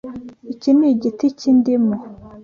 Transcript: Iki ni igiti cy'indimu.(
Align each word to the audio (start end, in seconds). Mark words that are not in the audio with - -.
Iki 0.53 0.69
ni 0.77 0.85
igiti 0.93 1.25
cy'indimu.( 1.37 1.95